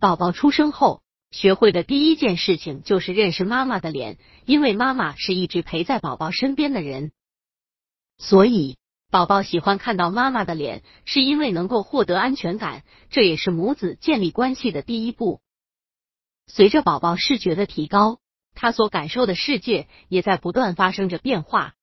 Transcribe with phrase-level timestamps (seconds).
[0.00, 7.12] 宝宝出生后，学会的第一件事情就是认识妈妈的脸，因为妈妈是一直陪在宝宝身边的人，
[8.16, 8.78] 所以
[9.10, 15.42] 宝宝喜欢看到妈妈的脸，是因为能够获得安全感，这也是母子建立关系的第一步。
[16.46, 18.20] 随着宝宝视觉的提高，
[18.54, 21.74] 他所感受的世界也在不断发生着变化。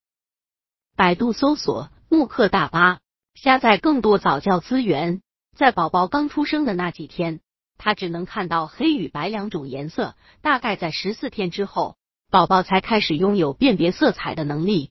[0.96, 2.98] 百度搜索“慕课大巴”，
[3.40, 5.22] 下载更多早教资源。
[5.56, 7.40] 在宝宝刚出生的那几天。
[7.78, 11.96] 他只能看到黑与白两种颜色，大概在十四天之后，
[12.30, 14.90] 宝宝才开始拥有辨别色彩的能力。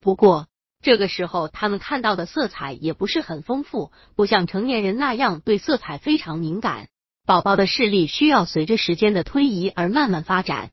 [0.00, 0.48] 不过，
[0.82, 6.88] 这个时候他们看到的色彩也不是很丰富，不像成年人那样对色彩非常敏感。
[7.24, 10.70] 宝宝的视力需要随着时间的推移而慢慢发展。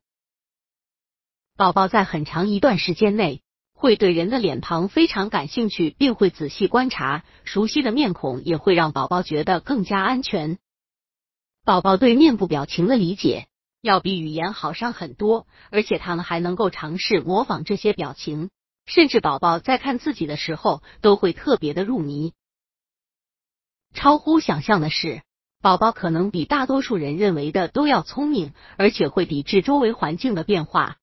[1.56, 3.42] 宝宝在很长一段时间内
[3.74, 10.60] 会对人的脸庞非常感兴趣，并会仔细观察，熟悉的面孔也会让宝宝觉得更加安全。
[11.66, 13.48] 宝宝对面部表情的理解
[13.82, 18.50] 要比语言好上很多，而且他们还能够尝试模仿这些表情，
[18.86, 22.34] 甚至宝宝在看自己的时候都会特别的入迷。
[23.94, 25.22] 超乎想象的是，
[25.62, 30.98] 宝宝可能比大多数人认为的都要聪明，而且会抵制周围环境的变化。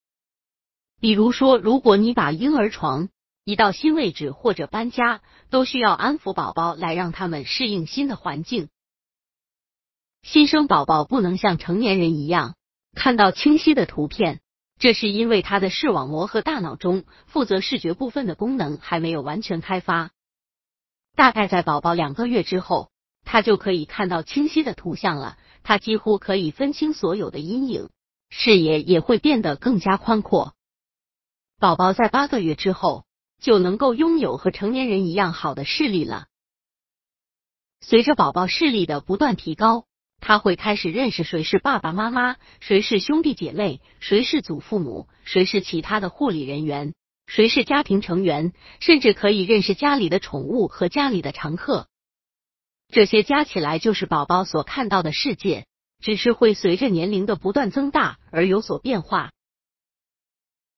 [1.01, 3.09] 比如说，如果你把婴儿床
[3.45, 8.69] 移到新位置或者搬家，都需要安抚宝宝来让他们适应新的环境。
[10.23, 12.55] 新生宝宝不能像成年人一样
[12.95, 14.41] 看到清晰的图片，
[14.79, 20.11] 这是因为他的视网膜和大脑中负责视觉部分的功能还没有完全开发。
[21.17, 22.91] 大概在宝宝两个月之后，
[23.25, 25.37] 他就可以看到清晰的图像了。
[25.63, 27.91] 他几乎可以分清所有的阴影，
[28.29, 30.55] 视野也会变得更加宽阔。
[31.59, 33.05] 宝宝在八个月之后
[33.41, 36.29] 就能够拥有和成年人一样好的视力了。
[37.81, 39.87] 随着宝宝视力的不断提高。
[40.31, 46.95] 他会开始认识谁是爸爸妈妈，谁是兄弟姐妹，谁是祖父母，谁是其他的护理人员，
[47.27, 51.89] 谁是家庭成员，甚至可以认识家里的宠物和家里的常客。
[52.93, 55.67] 这些加起来就是宝宝所看到的世界，
[55.99, 59.33] 只是会随着年龄的不断增大而有所变化。